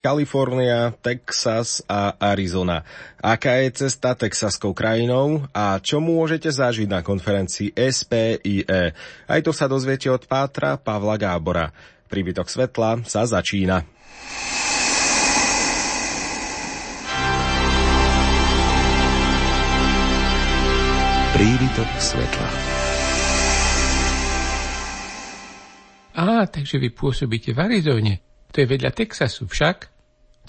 Kalifornia, 0.00 0.96
Texas 1.04 1.84
a 1.84 2.16
Arizona. 2.16 2.80
Aká 3.20 3.60
je 3.60 3.84
cesta 3.84 4.16
texaskou 4.16 4.72
krajinou 4.72 5.44
a 5.52 5.76
čo 5.76 6.00
môžete 6.00 6.48
zažiť 6.48 6.88
na 6.88 7.04
konferencii 7.04 7.76
SPIE? 7.76 8.64
Aj 9.28 9.40
to 9.44 9.52
sa 9.52 9.68
dozviete 9.68 10.08
od 10.08 10.24
Pátra 10.24 10.80
Pavla 10.80 11.20
Gábora. 11.20 11.68
Príbytok 12.08 12.48
svetla 12.48 13.04
sa 13.04 13.28
začína. 13.28 13.84
Príbytok 21.36 21.90
svetla. 22.00 22.48
Á, 26.16 26.48
takže 26.48 26.80
vy 26.80 26.88
pôsobíte 26.88 27.52
v 27.52 27.60
Arizone. 27.68 28.14
To 28.56 28.64
je 28.64 28.66
vedľa 28.66 28.96
Texasu 28.96 29.44
však. 29.44 29.89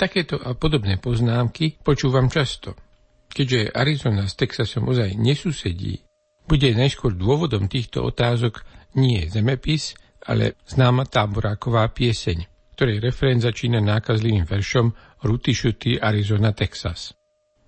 Takéto 0.02 0.42
a 0.42 0.58
podobné 0.58 0.98
poznámky 0.98 1.78
počúvam 1.78 2.26
často. 2.26 2.74
Keďže 3.30 3.70
Arizona 3.70 4.26
s 4.26 4.34
Texasom 4.34 4.90
ozaj 4.90 5.14
nesusedí, 5.14 6.02
bude 6.50 6.74
najskôr 6.74 7.14
dôvodom 7.14 7.70
týchto 7.70 8.10
otázok 8.10 8.66
nie 8.98 9.30
zemepis, 9.30 9.94
ale 10.26 10.58
známa 10.66 11.06
táboráková 11.06 11.86
pieseň, 11.94 12.50
ktorej 12.74 12.98
referén 12.98 13.38
začína 13.38 13.78
nákazlivým 13.78 14.50
veršom 14.50 14.90
Ruty 15.22 15.54
Šuty 15.54 16.02
Arizona, 16.02 16.50
Texas. 16.50 17.14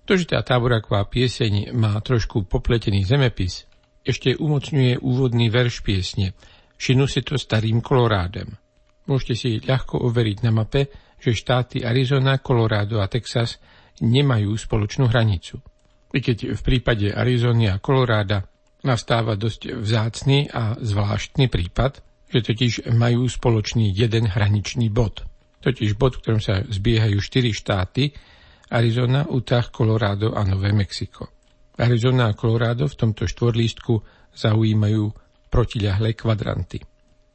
To, 0.02 0.18
že 0.18 0.26
tá 0.26 0.42
táboráková 0.42 1.06
pieseň 1.06 1.70
má 1.70 1.94
trošku 2.02 2.50
popletený 2.50 3.06
zemepis, 3.06 3.70
ešte 4.02 4.34
umocňuje 4.34 4.98
úvodný 5.00 5.54
verš 5.54 5.86
piesne 5.86 6.34
Šinu 6.74 7.06
si 7.06 7.22
to 7.22 7.38
starým 7.38 7.80
kolorádem. 7.80 8.50
Môžete 9.06 9.34
si 9.36 9.50
ľahko 9.62 10.00
overiť 10.04 10.38
na 10.44 10.50
mape, 10.50 10.90
že 11.24 11.32
štáty 11.32 11.80
Arizona, 11.80 12.36
Colorado 12.44 13.00
a 13.00 13.08
Texas 13.08 13.56
nemajú 14.04 14.52
spoločnú 14.52 15.08
hranicu. 15.08 15.56
I 16.12 16.20
keď 16.20 16.52
v 16.52 16.60
prípade 16.60 17.08
Arizony 17.08 17.72
a 17.72 17.80
Koloráda 17.80 18.44
nastáva 18.84 19.34
dosť 19.40 19.72
vzácný 19.80 20.52
a 20.52 20.76
zvláštny 20.76 21.48
prípad, 21.48 22.04
že 22.28 22.44
totiž 22.44 22.92
majú 22.92 23.24
spoločný 23.24 23.88
jeden 23.88 24.28
hraničný 24.28 24.92
bod. 24.92 25.24
Totiž 25.64 25.96
bod, 25.96 26.20
v 26.20 26.20
ktorom 26.20 26.42
sa 26.44 26.60
zbiehajú 26.60 27.16
štyri 27.24 27.56
štáty, 27.56 28.12
Arizona, 28.68 29.24
Utah, 29.24 29.64
Colorado 29.72 30.36
a 30.36 30.44
Nové 30.44 30.76
Mexiko. 30.76 31.32
Arizona 31.80 32.30
a 32.30 32.36
Colorado 32.36 32.84
v 32.84 32.98
tomto 33.00 33.24
štvorlístku 33.24 33.94
zaujímajú 34.36 35.04
protiľahlé 35.48 36.12
kvadranty. 36.18 36.84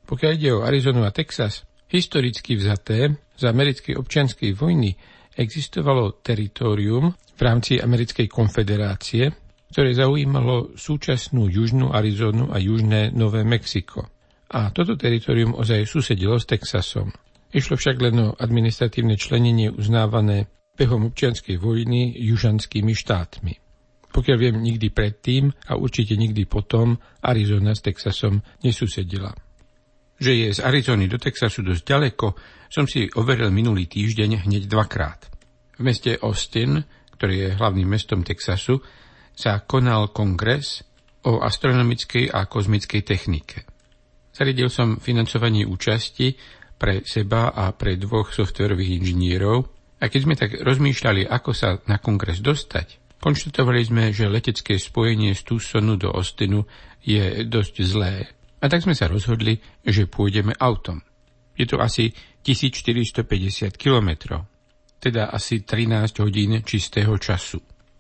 Pokiaľ 0.06 0.32
ide 0.36 0.50
o 0.54 0.64
Arizonu 0.64 1.04
a 1.04 1.12
Texas, 1.12 1.69
historicky 1.90 2.54
vzaté 2.56 3.18
z 3.34 3.44
americkej 3.50 3.98
občianskej 3.98 4.54
vojny 4.54 4.94
existovalo 5.34 6.22
teritorium 6.22 7.10
v 7.10 7.42
rámci 7.42 7.82
Americkej 7.82 8.30
konfederácie, 8.30 9.34
ktoré 9.74 9.94
zaujímalo 9.98 10.78
súčasnú 10.78 11.50
južnú 11.50 11.90
Arizonu 11.90 12.54
a 12.54 12.62
južné 12.62 13.10
Nové 13.14 13.42
Mexiko. 13.42 14.06
A 14.50 14.74
toto 14.74 14.98
teritorium 14.98 15.54
ozaj 15.58 15.86
susedilo 15.86 16.38
s 16.38 16.50
Texasom. 16.50 17.14
Išlo 17.50 17.78
však 17.78 17.98
len 18.02 18.16
o 18.22 18.28
administratívne 18.38 19.18
členenie 19.18 19.74
uznávané 19.74 20.50
behom 20.78 21.10
občianskej 21.10 21.58
vojny 21.58 22.14
južanskými 22.18 22.94
štátmi. 22.94 23.54
Pokiaľ 24.10 24.38
viem, 24.42 24.58
nikdy 24.58 24.90
predtým 24.90 25.54
a 25.70 25.78
určite 25.78 26.18
nikdy 26.18 26.50
potom 26.50 26.98
Arizona 27.22 27.78
s 27.78 27.86
Texasom 27.86 28.42
nesusedila 28.66 29.49
že 30.20 30.36
je 30.36 30.48
z 30.52 30.60
Arizony 30.60 31.08
do 31.08 31.16
Texasu 31.16 31.64
dosť 31.64 31.84
ďaleko, 31.88 32.28
som 32.68 32.86
si 32.86 33.08
overil 33.16 33.50
minulý 33.50 33.88
týždeň 33.88 34.46
hneď 34.46 34.68
dvakrát. 34.68 35.32
V 35.80 35.82
meste 35.82 36.20
Austin, 36.20 36.84
ktorý 37.16 37.36
je 37.48 37.50
hlavným 37.56 37.88
mestom 37.88 38.22
Texasu, 38.22 38.84
sa 39.32 39.64
konal 39.64 40.12
kongres 40.12 40.84
o 41.24 41.40
astronomickej 41.40 42.28
a 42.32 42.46
kozmickej 42.46 43.02
technike. 43.08 43.64
Zariadil 44.36 44.68
som 44.68 45.00
financovanie 45.00 45.64
účasti 45.64 46.36
pre 46.80 47.04
seba 47.04 47.52
a 47.52 47.72
pre 47.76 48.00
dvoch 48.00 48.32
softverových 48.32 49.04
inžinierov 49.04 49.68
a 50.00 50.08
keď 50.08 50.20
sme 50.24 50.36
tak 50.40 50.64
rozmýšľali, 50.64 51.28
ako 51.28 51.52
sa 51.52 51.76
na 51.92 52.00
kongres 52.00 52.40
dostať, 52.40 53.20
konštatovali 53.20 53.82
sme, 53.84 54.04
že 54.16 54.32
letecké 54.32 54.80
spojenie 54.80 55.36
z 55.36 55.44
Tucsonu 55.44 56.00
do 56.00 56.12
Austinu 56.16 56.64
je 57.04 57.44
dosť 57.44 57.76
zlé 57.84 58.32
a 58.60 58.66
tak 58.68 58.84
sme 58.84 58.96
sa 58.96 59.08
rozhodli, 59.08 59.56
že 59.82 60.12
pôjdeme 60.12 60.52
autom. 60.60 61.00
Je 61.56 61.68
to 61.68 61.80
asi 61.80 62.12
1450 62.44 63.76
kilometrov, 63.76 64.48
teda 65.00 65.32
asi 65.32 65.64
13 65.64 66.24
hodín 66.24 66.60
čistého 66.64 67.16
času. 67.20 67.60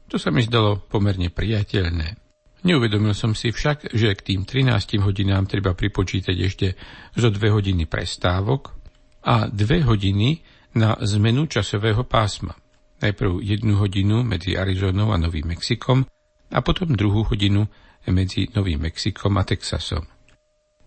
To 0.09 0.15
sa 0.17 0.31
mi 0.31 0.43
zdalo 0.43 0.83
pomerne 0.89 1.29
priateľné. 1.29 2.29
Neuvedomil 2.59 3.15
som 3.15 3.31
si 3.31 3.55
však, 3.55 3.95
že 3.95 4.11
k 4.19 4.21
tým 4.35 4.41
13 4.43 4.99
hodinám 4.99 5.47
treba 5.47 5.71
pripočítať 5.71 6.35
ešte 6.35 6.67
zo 7.15 7.31
2 7.31 7.39
hodiny 7.55 7.87
prestávok 7.87 8.75
a 9.23 9.47
2 9.47 9.87
hodiny 9.87 10.43
na 10.75 10.99
zmenu 10.99 11.47
časového 11.47 12.03
pásma. 12.03 12.51
Najprv 12.99 13.39
jednu 13.39 13.79
hodinu 13.79 14.27
medzi 14.27 14.59
Arizonou 14.59 15.15
a 15.15 15.17
Novým 15.21 15.55
Mexikom 15.55 16.03
a 16.51 16.59
potom 16.59 16.91
druhú 16.99 17.23
hodinu 17.31 17.63
medzi 18.11 18.51
Novým 18.51 18.91
Mexikom 18.91 19.31
a 19.39 19.47
Texasom. 19.47 20.18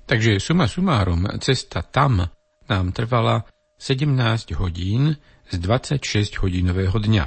Takže 0.06 0.42
suma 0.42 0.66
sumárum, 0.66 1.38
cesta 1.38 1.82
tam 1.86 2.26
nám 2.68 2.86
trvala 2.92 3.46
17 3.78 4.54
hodín 4.58 5.16
z 5.50 5.54
26 5.58 6.42
hodinového 6.42 6.94
dňa. 6.94 7.24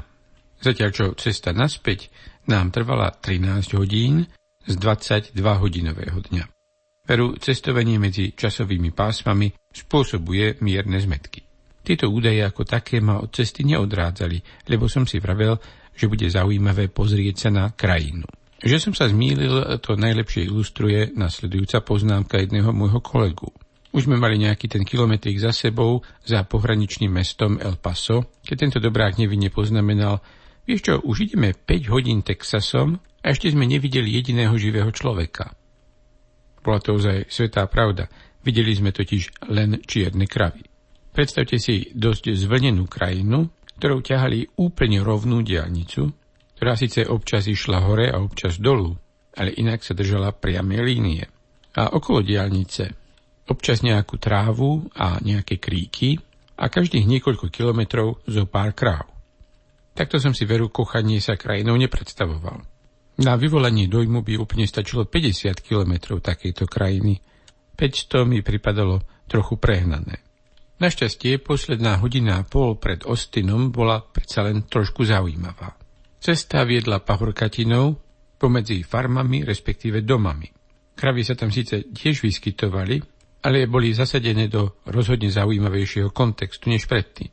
Zatiaľ 0.64 0.90
čo 0.92 1.06
cesta 1.20 1.52
naspäť 1.52 2.10
nám 2.48 2.72
trvala 2.72 3.12
13 3.12 3.76
hodín 3.76 4.26
z 4.66 4.74
22 4.80 5.36
hodinového 5.36 6.20
dňa. 6.32 6.44
Veru 7.06 7.38
cestovanie 7.38 8.02
medzi 8.02 8.34
časovými 8.34 8.90
pásmami 8.90 9.54
spôsobuje 9.70 10.58
mierne 10.66 10.98
zmetky. 10.98 11.46
Tieto 11.86 12.10
údaje 12.10 12.42
ako 12.42 12.66
také 12.66 12.98
ma 12.98 13.22
od 13.22 13.30
cesty 13.30 13.62
neodrádzali, 13.62 14.66
lebo 14.74 14.90
som 14.90 15.06
si 15.06 15.22
vravel, 15.22 15.54
že 15.94 16.10
bude 16.10 16.26
zaujímavé 16.26 16.90
pozrieť 16.90 17.36
sa 17.46 17.50
na 17.54 17.66
krajinu. 17.70 18.26
Že 18.66 18.82
som 18.82 18.94
sa 18.98 19.06
zmýlil, 19.06 19.78
to 19.78 19.94
najlepšie 19.94 20.50
ilustruje 20.50 21.14
nasledujúca 21.14 21.86
poznámka 21.86 22.42
jedného 22.42 22.74
môjho 22.74 22.98
kolegu. 22.98 23.54
Už 23.94 24.10
sme 24.10 24.18
mali 24.18 24.42
nejaký 24.42 24.66
ten 24.66 24.82
kilometrik 24.82 25.38
za 25.38 25.54
sebou, 25.54 26.02
za 26.26 26.42
pohraničným 26.42 27.14
mestom 27.14 27.62
El 27.62 27.78
Paso, 27.78 28.42
keď 28.42 28.56
tento 28.58 28.80
dobrák 28.82 29.22
nevinne 29.22 29.54
poznamenal, 29.54 30.18
vieš 30.66 30.82
čo, 30.82 30.94
už 30.98 31.30
ideme 31.30 31.54
5 31.54 31.94
hodín 31.94 32.26
Texasom 32.26 32.98
a 33.22 33.26
ešte 33.30 33.54
sme 33.54 33.70
nevideli 33.70 34.18
jediného 34.18 34.58
živého 34.58 34.90
človeka. 34.90 35.54
Bola 36.66 36.82
to 36.82 36.98
ozaj 36.98 37.30
svetá 37.30 37.70
pravda. 37.70 38.10
Videli 38.42 38.74
sme 38.74 38.90
totiž 38.90 39.46
len 39.54 39.78
čierne 39.86 40.26
kravy. 40.26 40.66
Predstavte 41.14 41.62
si 41.62 41.94
dosť 41.94 42.34
zvlnenú 42.34 42.90
krajinu, 42.90 43.46
ktorou 43.78 44.02
ťahali 44.02 44.58
úplne 44.58 45.06
rovnú 45.06 45.46
diálnicu, 45.46 46.25
ktorá 46.66 46.82
síce 46.82 47.06
občas 47.06 47.46
išla 47.46 47.78
hore 47.86 48.10
a 48.10 48.18
občas 48.18 48.58
dolu, 48.58 48.98
ale 49.38 49.54
inak 49.54 49.86
sa 49.86 49.94
držala 49.94 50.34
priamej 50.34 50.82
línie. 50.82 51.22
A 51.78 51.94
okolo 51.94 52.26
diálnice 52.26 52.90
občas 53.46 53.86
nejakú 53.86 54.18
trávu 54.18 54.90
a 54.98 55.22
nejaké 55.22 55.62
kríky 55.62 56.18
a 56.58 56.66
každých 56.66 57.06
niekoľko 57.06 57.54
kilometrov 57.54 58.18
zo 58.26 58.50
pár 58.50 58.74
kráv. 58.74 59.06
Takto 59.94 60.18
som 60.18 60.34
si 60.34 60.50
veru 60.50 60.74
kochanie 60.74 61.22
sa 61.22 61.38
krajinou 61.38 61.78
nepredstavoval. 61.78 62.66
Na 63.22 63.38
vyvolanie 63.38 63.86
dojmu 63.86 64.26
by 64.26 64.34
úplne 64.42 64.66
stačilo 64.66 65.06
50 65.06 65.62
kilometrov 65.62 66.26
takejto 66.26 66.66
krajiny. 66.66 67.22
500 67.78 68.26
mi 68.26 68.42
pripadalo 68.42 69.06
trochu 69.30 69.62
prehnané. 69.62 70.18
Našťastie 70.82 71.38
posledná 71.46 72.02
hodina 72.02 72.42
a 72.42 72.48
pol 72.50 72.74
pred 72.82 73.06
Ostinom 73.06 73.70
bola 73.70 74.02
predsa 74.02 74.42
len 74.50 74.66
trošku 74.66 75.06
zaujímavá. 75.06 75.85
Cesta 76.26 76.66
viedla 76.66 77.06
pahorkatinou 77.06 78.02
pomedzi 78.42 78.82
farmami, 78.82 79.46
respektíve 79.46 80.02
domami. 80.02 80.50
Kravy 80.98 81.22
sa 81.22 81.38
tam 81.38 81.54
síce 81.54 81.94
tiež 81.94 82.26
vyskytovali, 82.26 82.98
ale 83.46 83.70
boli 83.70 83.94
zasadené 83.94 84.50
do 84.50 84.82
rozhodne 84.90 85.30
zaujímavejšieho 85.30 86.10
kontextu 86.10 86.74
než 86.74 86.90
predtým. 86.90 87.30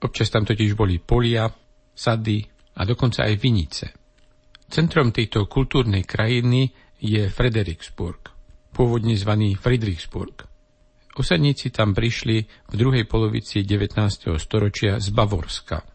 Občas 0.00 0.32
tam 0.32 0.48
totiž 0.48 0.72
boli 0.72 0.96
polia, 0.96 1.52
sady 1.92 2.40
a 2.80 2.88
dokonca 2.88 3.28
aj 3.28 3.34
vinice. 3.36 3.86
Centrom 4.72 5.12
tejto 5.12 5.44
kultúrnej 5.44 6.08
krajiny 6.08 6.72
je 6.96 7.28
Fredericksburg, 7.28 8.24
pôvodne 8.72 9.20
zvaný 9.20 9.52
Friedrichsburg. 9.52 10.48
Osadníci 11.12 11.68
tam 11.68 11.92
prišli 11.92 12.36
v 12.72 12.74
druhej 12.80 13.04
polovici 13.04 13.68
19. 13.68 14.00
storočia 14.40 14.96
z 14.96 15.12
Bavorska– 15.12 15.84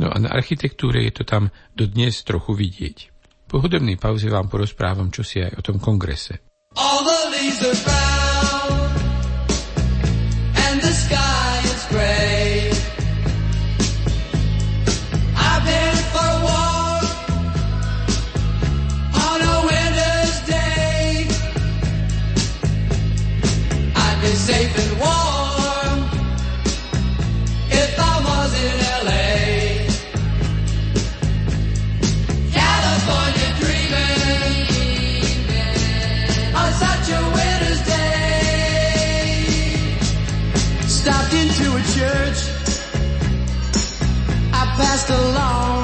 No 0.00 0.08
a 0.08 0.16
na 0.16 0.32
architektúre 0.32 1.04
je 1.04 1.12
to 1.20 1.24
tam 1.28 1.52
dodnes 1.76 2.24
trochu 2.24 2.56
vidieť. 2.56 3.12
Po 3.44 3.60
hudobnej 3.60 4.00
pauze 4.00 4.32
vám 4.32 4.48
porozprávam 4.48 5.12
čosi 5.12 5.44
aj 5.44 5.60
o 5.60 5.62
tom 5.62 5.76
kongrese. 5.76 6.40
All 6.72 7.04
the 7.04 7.20
safe 24.50 24.78
and 24.78 25.00
warm. 25.00 25.29
church, 42.00 42.40
I 44.54 44.64
passed 44.78 45.10
along. 45.10 45.79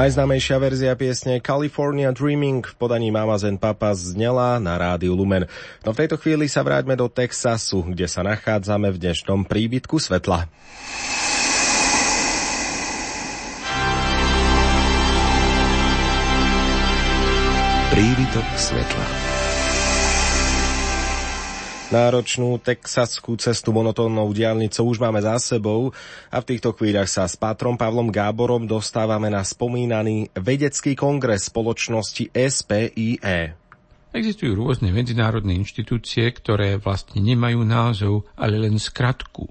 Najznámejšia 0.00 0.56
verzia 0.56 0.96
piesne 0.96 1.44
California 1.44 2.08
Dreaming 2.08 2.64
v 2.64 2.72
podaní 2.80 3.12
Mama 3.12 3.36
Zen 3.36 3.60
Papa 3.60 3.92
znela 3.92 4.56
na 4.56 4.80
rádiu 4.80 5.12
Lumen. 5.12 5.44
No 5.84 5.92
v 5.92 6.00
tejto 6.00 6.16
chvíli 6.16 6.48
sa 6.48 6.64
vráťme 6.64 6.96
do 6.96 7.04
Texasu, 7.04 7.84
kde 7.84 8.08
sa 8.08 8.24
nachádzame 8.24 8.88
v 8.88 8.96
dnešnom 8.96 9.44
príbytku 9.44 10.00
svetla. 10.00 10.48
Príbytok 17.92 18.46
svetla. 18.56 19.29
Náročnú 21.90 22.62
texaskú 22.62 23.34
cestu 23.34 23.74
monotónnou 23.74 24.30
diálnicou 24.30 24.94
už 24.94 25.02
máme 25.02 25.18
za 25.26 25.34
sebou 25.42 25.90
a 26.30 26.38
v 26.38 26.54
týchto 26.54 26.70
chvíľach 26.70 27.10
sa 27.10 27.26
s 27.26 27.34
Pátrom 27.34 27.74
Pavlom 27.74 28.14
Gáborom 28.14 28.62
dostávame 28.62 29.26
na 29.26 29.42
spomínaný 29.42 30.30
vedecký 30.38 30.94
kongres 30.94 31.50
spoločnosti 31.50 32.30
SPIE. 32.30 33.58
Existujú 34.14 34.54
rôzne 34.54 34.94
medzinárodné 34.94 35.58
inštitúcie, 35.58 36.30
ktoré 36.30 36.78
vlastne 36.78 37.26
nemajú 37.26 37.66
názov, 37.66 38.22
ale 38.38 38.62
len 38.62 38.78
skratku. 38.78 39.50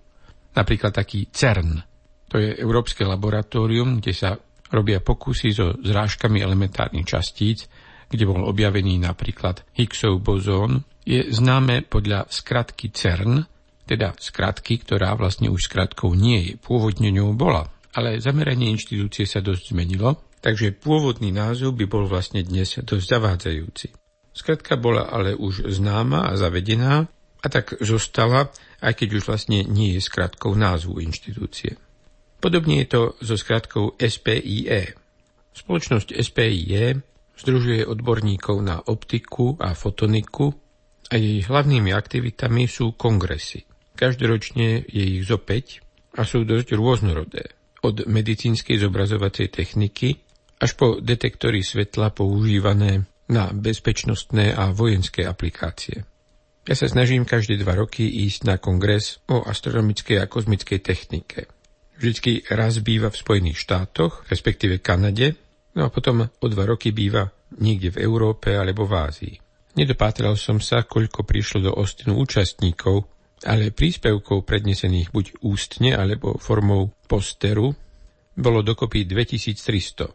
Napríklad 0.55 0.95
taký 0.95 1.27
CERN. 1.27 1.83
To 2.31 2.39
je 2.39 2.55
Európske 2.55 3.03
laboratórium, 3.03 3.99
kde 3.99 4.15
sa 4.15 4.39
robia 4.71 5.03
pokusy 5.03 5.51
so 5.51 5.75
zrážkami 5.75 6.39
elementárnych 6.39 7.03
častíc, 7.03 7.67
kde 8.07 8.23
bol 8.23 8.47
objavený 8.47 8.95
napríklad 9.03 9.67
Higgsov 9.75 10.23
bozón, 10.23 10.87
je 11.09 11.33
známe 11.33 11.89
podľa 11.89 12.29
skratky 12.29 12.93
CERN, 12.93 13.41
teda 13.89 14.13
skratky, 14.21 14.77
ktorá 14.85 15.17
vlastne 15.17 15.49
už 15.49 15.65
skratkou 15.65 16.13
nie 16.13 16.37
je, 16.45 16.51
pôvodne 16.61 17.09
ňou 17.09 17.33
bola. 17.33 17.65
Ale 17.97 18.21
zameranie 18.21 18.69
inštitúcie 18.69 19.25
sa 19.25 19.41
dosť 19.41 19.73
zmenilo, 19.73 20.21
takže 20.45 20.77
pôvodný 20.77 21.33
názov 21.33 21.73
by 21.73 21.89
bol 21.89 22.05
vlastne 22.05 22.45
dnes 22.45 22.77
dosť 22.77 23.05
zavádzajúci. 23.09 23.87
Skratka 24.29 24.77
bola 24.77 25.09
ale 25.09 25.33
už 25.33 25.65
známa 25.73 26.29
a 26.29 26.37
zavedená 26.37 27.09
a 27.41 27.47
tak 27.49 27.81
zostala, 27.81 28.53
aj 28.77 28.93
keď 28.93 29.09
už 29.17 29.23
vlastne 29.25 29.65
nie 29.65 29.97
je 29.97 30.05
skratkou 30.05 30.53
názvu 30.53 31.01
inštitúcie. 31.01 31.81
Podobne 32.37 32.85
je 32.85 32.87
to 32.87 33.01
so 33.19 33.33
skratkou 33.33 33.97
SPIE. 33.97 34.95
Spoločnosť 35.57 36.13
SPIE 36.13 37.01
združuje 37.41 37.81
odborníkov 37.89 38.61
na 38.61 38.77
optiku 38.85 39.57
a 39.57 39.73
fotoniku 39.73 40.68
a 41.09 41.13
jej 41.17 41.41
hlavnými 41.41 41.89
aktivitami 41.89 42.69
sú 42.69 42.93
kongresy. 42.93 43.65
Každoročne 43.97 44.85
je 44.85 45.03
ich 45.19 45.25
zo 45.25 45.41
5 45.41 46.15
a 46.15 46.21
sú 46.23 46.45
dosť 46.45 46.77
rôznorodé. 46.77 47.51
Od 47.83 48.05
medicínskej 48.05 48.79
zobrazovacej 48.79 49.49
techniky 49.49 50.21
až 50.59 50.71
po 50.75 50.99
detektory 50.99 51.65
svetla 51.65 52.11
používané 52.11 53.07
na 53.31 53.49
bezpečnostné 53.49 54.53
a 54.53 54.71
vojenské 54.75 55.23
aplikácie. 55.23 56.03
Ja 56.67 56.75
sa 56.77 56.85
snažím 56.85 57.25
každé 57.25 57.57
dva 57.61 57.73
roky 57.73 58.05
ísť 58.05 58.45
na 58.45 58.55
kongres 58.61 59.23
o 59.31 59.41
astronomickej 59.41 60.21
a 60.21 60.29
kozmickej 60.29 60.79
technike. 60.83 61.49
Vždycky 61.97 62.45
raz 62.53 62.79
býva 62.79 63.09
v 63.09 63.19
Spojených 63.19 63.59
štátoch, 63.59 64.27
respektíve 64.29 64.79
Kanade, 64.79 65.35
no 65.73 65.87
a 65.87 65.89
potom 65.89 66.27
o 66.27 66.45
dva 66.47 66.63
roky 66.69 66.93
býva 66.93 67.27
niekde 67.57 67.95
v 67.95 68.01
Európe 68.05 68.53
alebo 68.53 68.85
v 68.85 68.93
Ázii. 68.95 69.35
Nedopátral 69.77 70.33
som 70.33 70.57
sa, 70.57 70.81
koľko 70.81 71.21
prišlo 71.21 71.69
do 71.69 71.71
Ostinu 71.77 72.17
účastníkov, 72.17 73.05
ale 73.45 73.71
príspevkov 73.71 74.43
prednesených 74.43 75.13
buď 75.13 75.25
ústne 75.45 75.95
alebo 75.95 76.35
formou 76.41 76.91
posteru 77.07 77.71
bolo 78.39 78.59
dokopy 78.65 79.05
2300. 79.05 80.09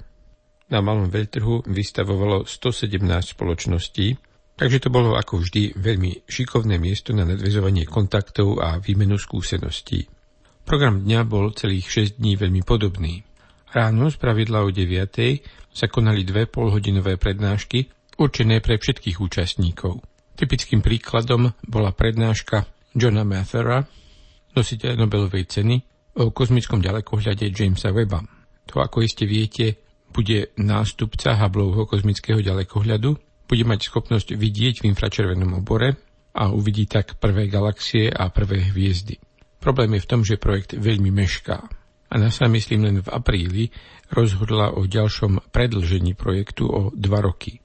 Na 0.72 0.80
malom 0.80 1.12
veľtrhu 1.12 1.68
vystavovalo 1.68 2.48
117 2.48 2.98
spoločností, 3.36 4.16
takže 4.56 4.78
to 4.80 4.88
bolo 4.88 5.14
ako 5.14 5.44
vždy 5.44 5.76
veľmi 5.76 6.24
šikovné 6.24 6.80
miesto 6.80 7.12
na 7.12 7.28
nadvezovanie 7.28 7.84
kontaktov 7.84 8.64
a 8.64 8.80
výmenu 8.80 9.20
skúseností. 9.20 10.08
Program 10.64 11.04
dňa 11.04 11.20
bol 11.28 11.52
celých 11.52 12.16
6 12.16 12.20
dní 12.24 12.40
veľmi 12.40 12.64
podobný. 12.64 13.20
Ráno 13.76 14.08
z 14.08 14.16
pravidla 14.16 14.64
o 14.64 14.72
9. 14.72 14.88
sa 15.68 15.86
konali 15.92 16.24
dve 16.24 16.48
polhodinové 16.48 17.20
prednášky 17.20 17.92
určené 18.18 18.62
pre 18.64 18.78
všetkých 18.78 19.20
účastníkov. 19.20 20.02
Typickým 20.34 20.82
príkladom 20.82 21.54
bola 21.62 21.94
prednáška 21.94 22.66
Johna 22.94 23.22
Mathera, 23.22 23.86
nositeľa 24.54 25.06
Nobelovej 25.06 25.46
ceny, 25.46 25.76
o 26.14 26.30
kozmickom 26.30 26.78
ďalekohľade 26.78 27.50
Jamesa 27.50 27.90
Webba. 27.90 28.22
To, 28.70 28.78
ako 28.82 29.02
iste 29.02 29.26
viete, 29.26 29.82
bude 30.14 30.54
nástupca 30.58 31.34
Hubbleho 31.34 31.90
kozmického 31.90 32.38
ďalekohľadu, 32.38 33.10
bude 33.50 33.64
mať 33.66 33.90
schopnosť 33.90 34.38
vidieť 34.38 34.82
v 34.82 34.88
infračervenom 34.94 35.58
obore 35.58 35.98
a 36.34 36.50
uvidí 36.54 36.86
tak 36.86 37.18
prvé 37.18 37.50
galaxie 37.50 38.10
a 38.10 38.30
prvé 38.30 38.70
hviezdy. 38.70 39.18
Problém 39.58 39.98
je 39.98 40.04
v 40.06 40.10
tom, 40.10 40.20
že 40.22 40.38
projekt 40.38 40.78
veľmi 40.78 41.10
mešká. 41.10 41.58
A 42.10 42.14
NASA, 42.14 42.46
myslím, 42.46 42.86
len 42.86 42.96
v 43.02 43.10
apríli 43.10 43.64
rozhodla 44.14 44.70
o 44.78 44.86
ďalšom 44.86 45.50
predlžení 45.50 46.14
projektu 46.14 46.70
o 46.70 46.80
dva 46.94 47.18
roky. 47.18 47.58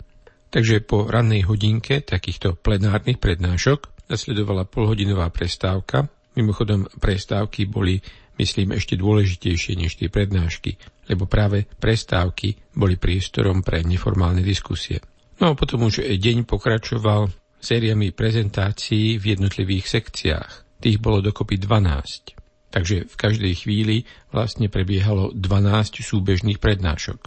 Takže 0.50 0.82
po 0.82 1.06
rannej 1.06 1.46
hodinke 1.46 2.02
takýchto 2.02 2.58
plenárnych 2.58 3.22
prednášok 3.22 4.10
nasledovala 4.10 4.66
polhodinová 4.66 5.30
prestávka. 5.30 6.10
Mimochodom, 6.34 6.90
prestávky 6.98 7.70
boli, 7.70 8.02
myslím, 8.42 8.74
ešte 8.74 8.98
dôležitejšie 8.98 9.78
než 9.78 10.02
tie 10.02 10.10
prednášky, 10.10 10.82
lebo 11.06 11.30
práve 11.30 11.70
prestávky 11.78 12.58
boli 12.74 12.98
priestorom 12.98 13.62
pre 13.62 13.86
neformálne 13.86 14.42
diskusie. 14.42 15.06
No 15.38 15.54
a 15.54 15.58
potom 15.58 15.86
už 15.86 16.02
deň 16.02 16.50
pokračoval 16.50 17.30
sériami 17.62 18.10
prezentácií 18.10 19.22
v 19.22 19.38
jednotlivých 19.38 19.86
sekciách. 19.86 20.52
Tých 20.82 20.98
bolo 20.98 21.22
dokopy 21.22 21.62
12. 21.62 22.74
Takže 22.74 23.06
v 23.06 23.16
každej 23.16 23.54
chvíli 23.66 24.08
vlastne 24.34 24.70
prebiehalo 24.72 25.30
12 25.36 26.02
súbežných 26.02 26.58
prednášok. 26.58 27.20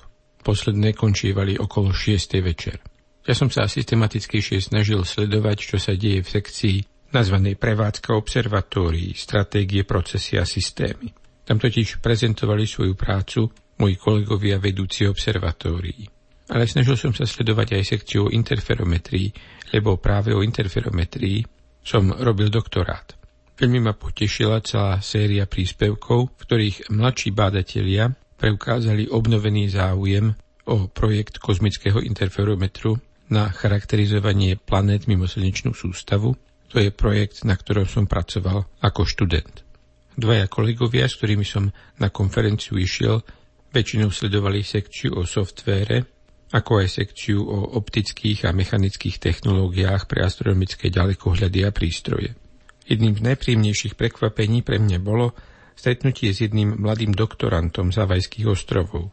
Posledné 0.43 0.97
končievali 0.97 1.55
okolo 1.55 1.95
6. 1.95 2.43
večer. 2.43 2.83
Ja 3.23 3.39
som 3.39 3.47
sa 3.55 3.71
systematickejšie 3.71 4.59
snažil 4.59 4.99
sledovať, 5.07 5.57
čo 5.63 5.77
sa 5.79 5.95
deje 5.95 6.27
v 6.27 6.33
sekcii 6.43 6.77
nazvanej 7.15 7.55
Prevádzka 7.55 8.19
observatórií, 8.19 9.15
stratégie, 9.15 9.87
procesy 9.87 10.41
a 10.41 10.45
systémy. 10.49 11.13
Tam 11.47 11.61
totiž 11.61 12.03
prezentovali 12.03 12.67
svoju 12.67 12.99
prácu 12.99 13.47
moji 13.79 13.95
kolegovia 13.95 14.59
vedúci 14.59 15.07
observatórií. 15.07 16.09
Ale 16.51 16.67
snažil 16.67 16.99
som 16.99 17.15
sa 17.15 17.23
sledovať 17.23 17.79
aj 17.79 17.85
sekciu 17.95 18.27
interferometrii, 18.27 19.31
lebo 19.71 20.03
práve 20.03 20.35
o 20.35 20.43
interferometrii 20.43 21.47
som 21.79 22.11
robil 22.11 22.51
doktorát. 22.51 23.15
Veľmi 23.55 23.87
ma 23.87 23.95
potešila 23.95 24.59
celá 24.67 24.99
séria 24.99 25.47
príspevkov, 25.47 26.35
v 26.35 26.43
ktorých 26.43 26.77
mladší 26.91 27.31
bádatelia 27.31 28.11
preukázali 28.35 29.07
obnovený 29.07 29.71
záujem 29.71 30.35
o 30.67 30.91
projekt 30.91 31.39
kozmického 31.39 32.03
interferometru 32.03 32.99
na 33.33 33.49
charakterizovanie 33.49 34.61
planét 34.61 35.09
mimo 35.09 35.25
slnečnú 35.25 35.73
sústavu. 35.73 36.37
To 36.69 36.77
je 36.77 36.93
projekt, 36.93 37.49
na 37.49 37.57
ktorom 37.57 37.89
som 37.89 38.05
pracoval 38.05 38.69
ako 38.85 39.09
študent. 39.09 39.65
Dvaja 40.13 40.45
kolegovia, 40.53 41.09
s 41.09 41.17
ktorými 41.17 41.45
som 41.45 41.73
na 41.97 42.13
konferenciu 42.13 42.77
išiel, 42.77 43.25
väčšinou 43.73 44.13
sledovali 44.13 44.61
sekciu 44.61 45.17
o 45.17 45.25
softvére, 45.25 46.05
ako 46.53 46.85
aj 46.85 46.89
sekciu 46.93 47.41
o 47.41 47.81
optických 47.81 48.45
a 48.45 48.53
mechanických 48.53 49.17
technológiách 49.17 50.05
pre 50.05 50.21
astronomické 50.21 50.93
ďalekohľady 50.93 51.65
a 51.65 51.73
prístroje. 51.73 52.37
Jedným 52.85 53.17
z 53.17 53.25
najpríjemnejších 53.33 53.97
prekvapení 53.97 54.61
pre 54.61 54.77
mňa 54.77 55.01
bolo 55.01 55.33
stretnutie 55.73 56.29
s 56.29 56.45
jedným 56.45 56.77
mladým 56.77 57.17
doktorantom 57.17 57.89
z 57.89 57.97
Havajských 58.05 58.53
ostrovov. 58.53 59.09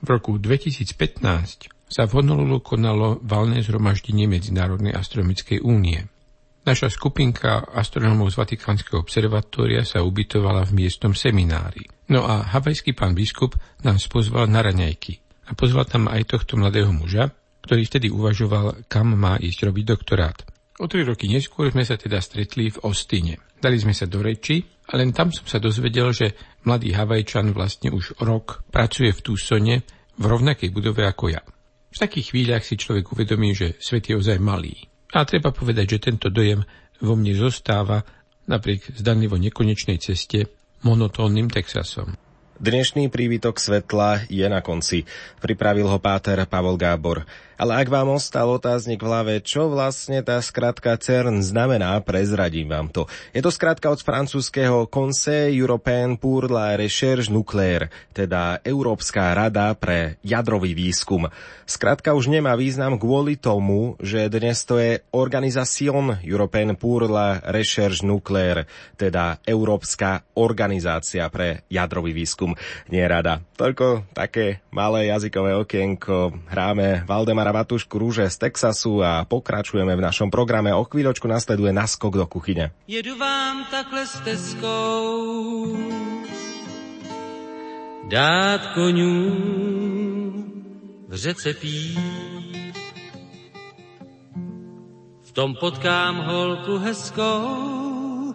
V 0.00 0.06
roku 0.08 0.40
2015 0.40 1.77
sa 1.88 2.04
v 2.04 2.20
Honolulu 2.20 2.60
konalo 2.60 3.18
valné 3.24 3.64
zhromaždenie 3.64 4.28
Medzinárodnej 4.28 4.92
astronomickej 4.92 5.64
únie. 5.64 6.04
Naša 6.68 6.92
skupinka 6.92 7.64
astronómov 7.72 8.28
z 8.28 8.44
Vatikánskeho 8.44 9.00
observatória 9.00 9.88
sa 9.88 10.04
ubytovala 10.04 10.68
v 10.68 10.84
miestnom 10.84 11.16
seminári. 11.16 11.88
No 12.12 12.28
a 12.28 12.44
havajský 12.44 12.92
pán 12.92 13.16
biskup 13.16 13.56
nás 13.80 14.04
pozval 14.04 14.52
na 14.52 14.60
raňajky 14.60 15.16
a 15.48 15.56
pozval 15.56 15.88
tam 15.88 16.12
aj 16.12 16.28
tohto 16.28 16.60
mladého 16.60 16.92
muža, 16.92 17.32
ktorý 17.64 17.88
vtedy 17.88 18.12
uvažoval, 18.12 18.84
kam 18.84 19.16
má 19.16 19.40
ísť 19.40 19.64
robiť 19.64 19.84
doktorát. 19.88 20.38
O 20.78 20.86
tri 20.86 21.02
roky 21.02 21.26
neskôr 21.26 21.72
sme 21.72 21.88
sa 21.88 21.96
teda 21.96 22.20
stretli 22.20 22.68
v 22.68 22.78
Ostine. 22.84 23.40
Dali 23.58 23.80
sme 23.80 23.96
sa 23.96 24.04
do 24.04 24.22
reči 24.22 24.62
a 24.88 24.94
len 24.94 25.10
tam 25.10 25.34
som 25.34 25.48
sa 25.48 25.58
dozvedel, 25.58 26.14
že 26.14 26.36
mladý 26.68 26.94
Havajčan 26.94 27.50
vlastne 27.50 27.90
už 27.90 28.20
rok 28.22 28.62
pracuje 28.70 29.10
v 29.10 29.20
Tucsone 29.24 29.76
v 30.18 30.24
rovnakej 30.24 30.70
budove 30.70 31.02
ako 31.02 31.32
ja. 31.32 31.42
V 31.88 31.96
takých 31.96 32.36
chvíľach 32.36 32.64
si 32.68 32.76
človek 32.76 33.10
uvedomí, 33.16 33.56
že 33.56 33.76
svet 33.80 34.12
je 34.12 34.14
ozaj 34.14 34.36
malý. 34.36 34.76
A 35.16 35.24
treba 35.24 35.56
povedať, 35.56 35.96
že 35.96 36.12
tento 36.12 36.28
dojem 36.28 36.60
vo 37.00 37.16
mne 37.16 37.32
zostáva 37.32 38.04
napriek 38.44 38.92
zdanlivo 38.96 39.40
nekonečnej 39.40 39.96
ceste 39.96 40.52
monotónnym 40.84 41.48
Texasom. 41.48 42.12
Dnešný 42.58 43.06
príbytok 43.08 43.62
svetla 43.62 44.26
je 44.26 44.42
na 44.50 44.60
konci. 44.60 45.06
Pripravil 45.38 45.86
ho 45.86 45.98
páter 46.02 46.42
Pavol 46.50 46.74
Gábor. 46.74 47.22
Ale 47.58 47.74
ak 47.74 47.90
vám 47.90 48.14
ostal 48.14 48.46
otáznik 48.54 49.02
v 49.02 49.10
hlave, 49.10 49.34
čo 49.42 49.66
vlastne 49.66 50.22
tá 50.22 50.38
skratka 50.38 50.94
CERN 50.94 51.42
znamená, 51.42 51.98
prezradím 52.06 52.70
vám 52.70 52.86
to. 52.86 53.10
Je 53.34 53.42
to 53.42 53.50
skratka 53.50 53.90
od 53.90 53.98
francúzského 53.98 54.86
Conseil 54.86 55.50
Européen 55.58 56.14
pour 56.14 56.46
la 56.46 56.78
Recherche 56.78 57.34
Nucléaire, 57.34 57.90
teda 58.14 58.62
Európska 58.62 59.34
rada 59.34 59.74
pre 59.74 60.22
jadrový 60.22 60.70
výskum. 60.70 61.26
Skratka 61.66 62.14
už 62.14 62.30
nemá 62.30 62.54
význam 62.54 62.94
kvôli 62.94 63.34
tomu, 63.34 63.98
že 63.98 64.30
dnes 64.30 64.62
to 64.62 64.78
je 64.78 65.02
Organisation 65.10 66.14
Européenne 66.22 66.78
pour 66.78 67.10
la 67.10 67.42
Recherche 67.42 68.06
Nucléaire, 68.06 68.70
teda 68.94 69.42
Európska 69.42 70.22
organizácia 70.38 71.26
pre 71.26 71.66
jadrový 71.66 72.14
výskum. 72.14 72.54
Nie 72.86 73.10
rada. 73.10 73.42
Toľko 73.58 74.06
také 74.14 74.62
malé 74.70 75.10
jazykové 75.10 75.58
okienko. 75.58 76.30
Hráme 76.46 77.02
Valdemar 77.02 77.47
Matušku 77.52 77.98
Rúže 77.98 78.26
z 78.30 78.36
Texasu 78.48 79.00
a 79.04 79.24
pokračujeme 79.24 79.94
v 79.96 80.04
našom 80.04 80.28
programe. 80.28 80.72
O 80.74 80.84
chvíľočku 80.84 81.26
nasleduje 81.28 81.72
naskok 81.72 82.18
do 82.18 82.26
kuchyne. 82.26 82.72
Jedu 82.88 83.18
vám 83.18 83.66
takhle 83.70 84.06
s 84.06 84.16
teskou 84.20 85.76
dát 88.08 88.66
konňů 88.74 89.36
v 91.08 91.14
řece 91.14 91.54
pí. 91.54 91.98
V 95.22 95.32
tom 95.32 95.54
potkám 95.54 96.16
holku 96.16 96.78
hezkou, 96.78 98.34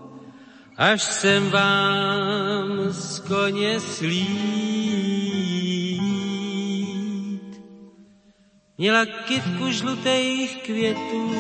až 0.78 1.02
jsem 1.02 1.50
vám 1.50 2.70
z 2.90 3.20
koně 3.20 3.80
slí. 3.80 4.63
Měla 8.84 9.06
kytku 9.06 9.72
žlutých 9.72 10.64
květů, 10.64 11.36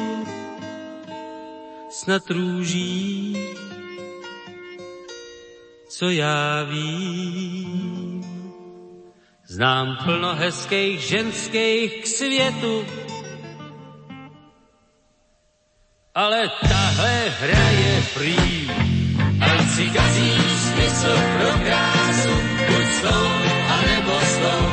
snad 1.89 2.29
růží, 2.29 3.37
co 5.89 6.09
já 6.09 6.63
vím. 6.63 8.23
Znám 9.47 9.97
plno 10.03 10.35
hezkých 10.35 10.99
ženských 10.99 12.03
k 12.03 12.07
světu, 12.07 12.85
ale 16.15 16.51
tahle 16.61 17.29
hra 17.29 17.69
je 17.69 18.03
prý. 18.13 18.71
Ať 19.41 19.67
si 19.69 19.89
kazí 19.89 20.31
smysl 20.39 21.15
pro 21.37 21.65
krásu, 21.65 22.35
buď 22.67 22.85
s 22.85 23.01
tou, 23.01 23.27
anebo 23.67 24.19
s 24.19 24.37
tou. 24.37 24.72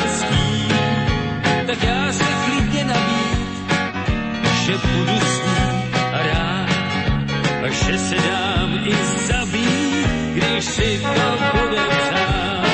že 7.71 7.97
se 7.97 8.15
dám 8.15 8.79
i 8.85 8.95
zabít, 9.27 10.07
když 10.33 10.65
si 10.65 10.99
to 10.99 11.27
bude 11.51 11.81
přát. 11.87 12.65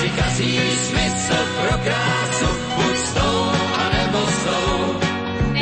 Si 0.00 0.08
kazí 0.08 0.60
smysl 0.88 1.38
pro 1.60 1.78
krásu, 1.78 2.46
buď 2.76 2.96
s 2.96 3.12
tou, 3.12 3.50
anebo 3.84 4.26
s 4.26 4.44
tou. 4.44 5.00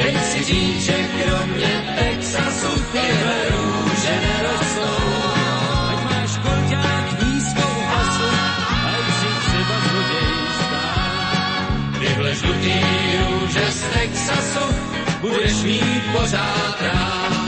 Teď 0.02 0.23
si 0.25 0.45
říct, 0.45 0.83
že 0.85 0.92
kromě 0.92 1.97
Texasu 1.99 2.83
tyhle 2.92 3.38
růže 3.50 4.21
nerostou. 4.26 5.00
žlutý 12.35 12.80
růže 13.19 13.73
z 13.73 13.83
Texasu 13.83 14.75
budeš 15.21 15.62
mít 15.62 16.02
pořád 16.12 16.76
rád. 16.80 17.39